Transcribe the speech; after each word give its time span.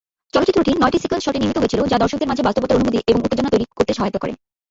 চলচ্চিত্রটি 0.33 0.71
নয়টি 0.81 0.99
সিকোয়েন্স 1.03 1.23
শটে 1.25 1.41
নির্মিত 1.41 1.57
হয়েছিল 1.61 1.81
যা 1.91 1.97
দর্শকদের 2.03 2.29
মাঝে 2.31 2.45
বাস্তবতার 2.47 2.77
অনুভূতি 2.77 2.97
এবং 3.11 3.19
উত্তেজনা 3.23 3.53
তৈরি 3.53 3.65
করতে 3.77 3.91
সহায়তা 3.97 4.19
করে। 4.23 4.33